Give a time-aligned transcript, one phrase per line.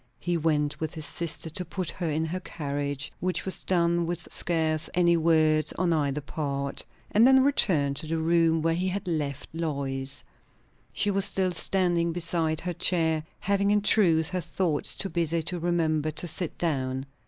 [0.19, 4.29] He went with his sister to put her in her carriage, which was done with
[4.33, 9.07] scarce any words on either part; and then returned to the room where he had
[9.07, 10.23] left Lois.
[10.91, 15.59] She was still standing beside her chair, having in truth her thoughts too busy to
[15.59, 17.05] remember to sit down.